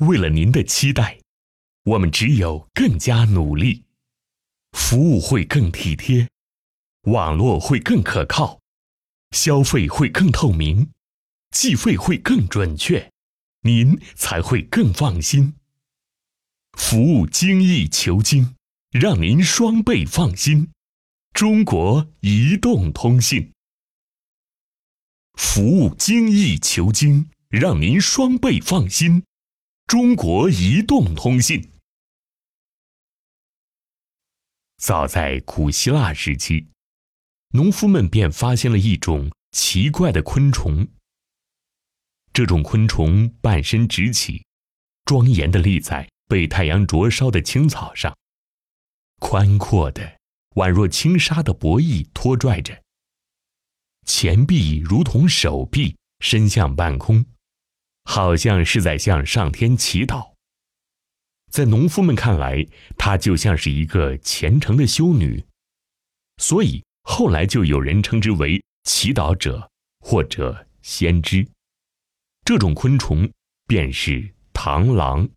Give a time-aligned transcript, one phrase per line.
[0.00, 1.18] 为了您的期待，
[1.84, 3.84] 我们只有更加努力，
[4.72, 6.28] 服务会更体贴，
[7.04, 8.60] 网络会更可靠，
[9.30, 10.90] 消费会更透明，
[11.50, 13.10] 计费会更准确，
[13.62, 15.54] 您才会更放心。
[16.72, 18.54] 服务精益求精，
[18.90, 20.72] 让您双倍放心。
[21.32, 23.52] 中国移动通信，
[25.38, 29.22] 服务精益求精，让您双倍放心。
[29.86, 31.70] 中国移动通信。
[34.78, 36.66] 早在古希腊时期，
[37.50, 40.88] 农夫们便发现了一种奇怪的昆虫。
[42.32, 44.44] 这种昆虫半身直起，
[45.04, 46.08] 庄严的立在。
[46.28, 48.18] 被太阳灼烧的青草上，
[49.20, 50.18] 宽阔的、
[50.56, 52.82] 宛若轻纱的薄翼拖拽着，
[54.04, 57.24] 前臂如同手臂伸向半空，
[58.06, 60.32] 好像是在向上天祈祷。
[61.50, 65.44] 在农夫们看来，她就像是一个虔诚的修女，
[66.38, 71.46] 所以后来就有人称之为祈祷者或者先知。
[72.44, 73.30] 这种昆虫
[73.66, 75.28] 便是螳螂。